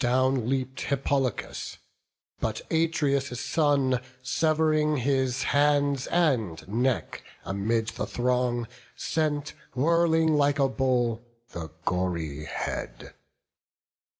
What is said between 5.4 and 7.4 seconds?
hands and neck,